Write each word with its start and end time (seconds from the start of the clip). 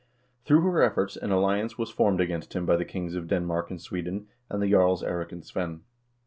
Through 0.45 0.61
her 0.61 0.81
efforts 0.81 1.15
an 1.15 1.29
alliance 1.29 1.77
was 1.77 1.91
formed 1.91 2.19
against 2.19 2.53
him 2.55 2.65
by 2.65 2.75
the 2.75 2.83
kings 2.85 3.13
of 3.13 3.27
Denmark 3.27 3.69
and 3.69 3.79
Sweden, 3.79 4.29
and 4.49 4.59
the 4.59 4.71
jarls 4.71 5.03
Eirik 5.03 5.31
and 5.31 5.45
Svein. 5.45 5.81